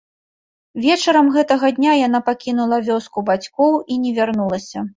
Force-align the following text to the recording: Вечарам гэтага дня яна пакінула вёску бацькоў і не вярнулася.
Вечарам 0.85 1.27
гэтага 1.35 1.69
дня 1.81 1.93
яна 2.07 2.23
пакінула 2.31 2.81
вёску 2.89 3.27
бацькоў 3.31 3.79
і 3.91 4.03
не 4.07 4.11
вярнулася. 4.21 4.87